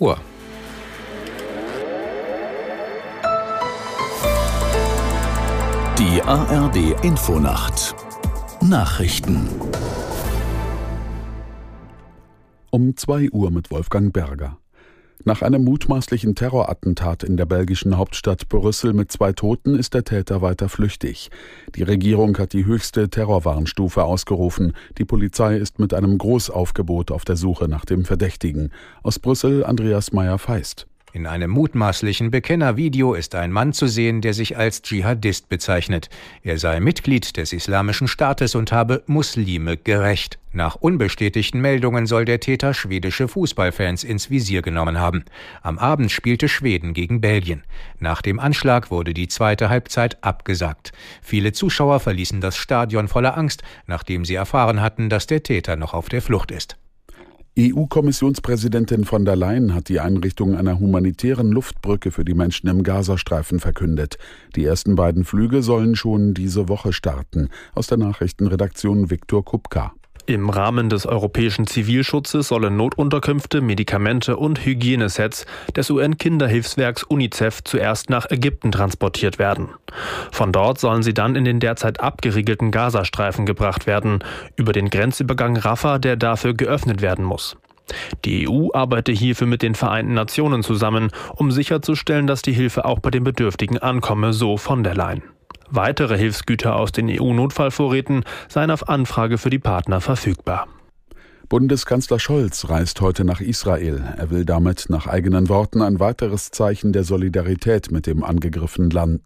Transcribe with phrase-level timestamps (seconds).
[0.00, 0.18] Uhr.
[5.98, 7.94] Die ARD Infonacht
[8.60, 9.48] Nachrichten
[12.70, 14.58] um 2 Uhr mit Wolfgang Berger.
[15.24, 20.42] Nach einem mutmaßlichen Terrorattentat in der belgischen Hauptstadt Brüssel mit zwei Toten ist der Täter
[20.42, 21.30] weiter flüchtig.
[21.74, 24.74] Die Regierung hat die höchste Terrorwarnstufe ausgerufen.
[24.96, 28.70] Die Polizei ist mit einem Großaufgebot auf der Suche nach dem Verdächtigen.
[29.02, 30.86] Aus Brüssel Andreas Meyer-Feist.
[31.12, 36.10] In einem mutmaßlichen Bekennervideo ist ein Mann zu sehen, der sich als Dschihadist bezeichnet.
[36.42, 40.38] Er sei Mitglied des Islamischen Staates und habe Muslime gerecht.
[40.52, 45.24] Nach unbestätigten Meldungen soll der Täter schwedische Fußballfans ins Visier genommen haben.
[45.62, 47.64] Am Abend spielte Schweden gegen Belgien.
[48.00, 50.92] Nach dem Anschlag wurde die zweite Halbzeit abgesagt.
[51.22, 55.94] Viele Zuschauer verließen das Stadion voller Angst, nachdem sie erfahren hatten, dass der Täter noch
[55.94, 56.76] auf der Flucht ist.
[57.58, 63.58] EU-Kommissionspräsidentin von der Leyen hat die Einrichtung einer humanitären Luftbrücke für die Menschen im Gazastreifen
[63.58, 64.16] verkündet.
[64.54, 67.48] Die ersten beiden Flüge sollen schon diese Woche starten.
[67.74, 69.92] Aus der Nachrichtenredaktion Viktor Kupka.
[70.28, 78.30] Im Rahmen des europäischen Zivilschutzes sollen Notunterkünfte, Medikamente und Hygienesets des UN-Kinderhilfswerks UNICEF zuerst nach
[78.30, 79.70] Ägypten transportiert werden.
[80.30, 84.18] Von dort sollen sie dann in den derzeit abgeriegelten Gazastreifen gebracht werden,
[84.56, 87.56] über den Grenzübergang Rafah, der dafür geöffnet werden muss.
[88.26, 92.98] Die EU arbeite hierfür mit den Vereinten Nationen zusammen, um sicherzustellen, dass die Hilfe auch
[92.98, 95.22] bei den Bedürftigen ankomme, so von der Leyen.
[95.70, 100.66] Weitere Hilfsgüter aus den EU-Notfallvorräten seien auf Anfrage für die Partner verfügbar.
[101.48, 104.02] Bundeskanzler Scholz reist heute nach Israel.
[104.18, 109.22] Er will damit nach eigenen Worten ein weiteres Zeichen der Solidarität mit dem angegriffenen Land,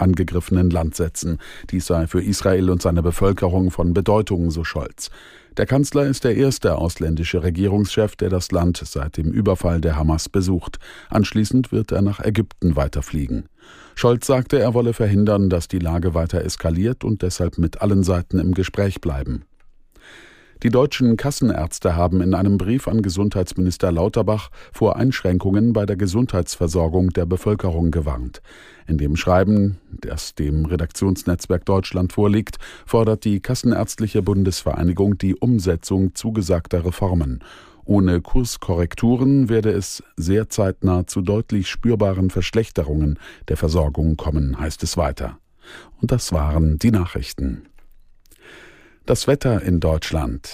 [0.00, 1.38] angegriffenen Land setzen.
[1.70, 5.10] Dies sei für Israel und seine Bevölkerung von Bedeutung, so Scholz.
[5.56, 10.28] Der Kanzler ist der erste ausländische Regierungschef, der das Land seit dem Überfall der Hamas
[10.28, 10.78] besucht.
[11.08, 13.48] Anschließend wird er nach Ägypten weiterfliegen.
[13.94, 18.38] Scholz sagte, er wolle verhindern, dass die Lage weiter eskaliert und deshalb mit allen Seiten
[18.38, 19.44] im Gespräch bleiben.
[20.62, 27.14] Die deutschen Kassenärzte haben in einem Brief an Gesundheitsminister Lauterbach vor Einschränkungen bei der Gesundheitsversorgung
[27.14, 28.42] der Bevölkerung gewarnt.
[28.86, 36.84] In dem Schreiben, das dem Redaktionsnetzwerk Deutschland vorliegt, fordert die Kassenärztliche Bundesvereinigung die Umsetzung zugesagter
[36.84, 37.42] Reformen.
[37.86, 44.98] Ohne Kurskorrekturen werde es sehr zeitnah zu deutlich spürbaren Verschlechterungen der Versorgung kommen, heißt es
[44.98, 45.38] weiter.
[46.02, 47.69] Und das waren die Nachrichten.
[49.06, 50.50] Das Wetter in Deutschland.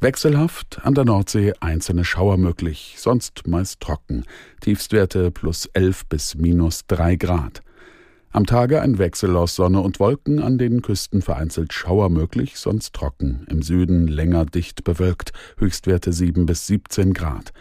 [0.00, 4.24] Wechselhaft, an der Nordsee einzelne Schauer möglich, sonst meist trocken.
[4.60, 7.62] Tiefstwerte plus 11 bis minus 3 Grad.
[8.30, 12.94] Am Tage ein Wechsel aus Sonne und Wolken, an den Küsten vereinzelt Schauer möglich, sonst
[12.94, 13.46] trocken.
[13.48, 17.52] Im Süden länger dicht bewölkt, Höchstwerte 7 bis 17 Grad.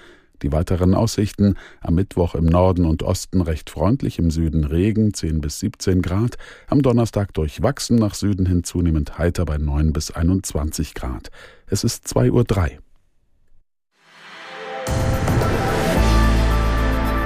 [0.42, 5.42] Die weiteren Aussichten am Mittwoch im Norden und Osten recht freundlich, im Süden Regen 10
[5.42, 6.38] bis 17 Grad,
[6.68, 11.30] am Donnerstag durchwachsen nach Süden hin zunehmend heiter bei 9 bis 21 Grad.
[11.68, 12.44] Es ist 2.03 Uhr.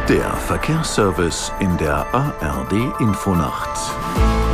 [0.09, 3.69] Der Verkehrsservice in der ARD Infonacht.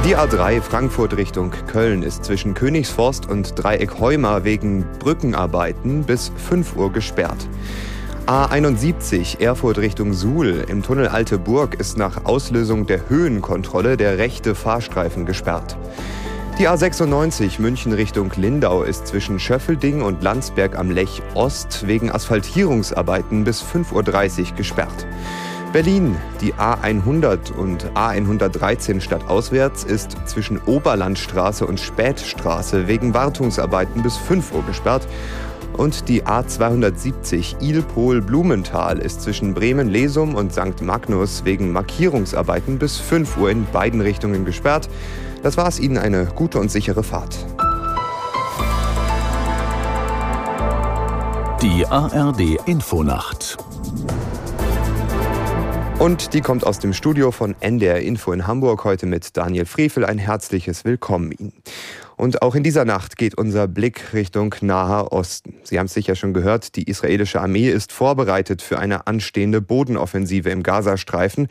[0.06, 6.75] Die A3 Frankfurt Richtung Köln ist zwischen Königsforst und Dreieck Heuma wegen Brückenarbeiten bis 5
[6.75, 7.47] Uhr gesperrt.
[8.28, 14.54] A71 Erfurt Richtung Suhl im Tunnel Alte Burg ist nach Auslösung der Höhenkontrolle der rechte
[14.54, 15.78] Fahrstreifen gesperrt.
[16.60, 23.46] Die A96 München Richtung Lindau ist zwischen Schöffelding und Landsberg am Lech Ost wegen Asphaltierungsarbeiten
[23.46, 23.94] bis 5.30
[24.52, 25.08] Uhr gesperrt.
[25.72, 34.52] Berlin, die A100 und A113 stadtauswärts ist zwischen Oberlandstraße und Spätstraße wegen Wartungsarbeiten bis 5
[34.52, 35.08] Uhr gesperrt
[35.78, 40.82] und die A270 Ilpol-Blumenthal ist zwischen Bremen-Lesum und St.
[40.82, 44.90] Magnus wegen Markierungsarbeiten bis 5 Uhr in beiden Richtungen gesperrt.
[45.44, 47.46] Das war es Ihnen eine gute und sichere Fahrt.
[51.62, 53.58] Die ARD Infonacht.
[55.99, 60.05] Und die kommt aus dem Studio von NDR Info in Hamburg heute mit Daniel Frevel.
[60.05, 61.53] Ein herzliches Willkommen Ihnen.
[62.16, 65.55] Und auch in dieser Nacht geht unser Blick Richtung Naher Osten.
[65.64, 70.52] Sie haben es sicher schon gehört, die israelische Armee ist vorbereitet für eine anstehende Bodenoffensive
[70.52, 71.47] im Gazastreifen.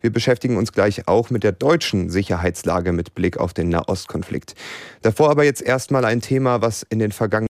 [0.00, 4.54] Wir beschäftigen uns gleich auch mit der deutschen Sicherheitslage mit Blick auf den Nahostkonflikt.
[5.02, 7.49] Davor aber jetzt erstmal ein Thema, was in den vergangenen